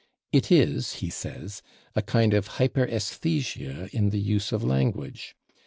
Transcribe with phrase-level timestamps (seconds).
[0.31, 1.61] "It is," he says,
[1.95, 5.35] "a kind of hyperesthesia in the use of language.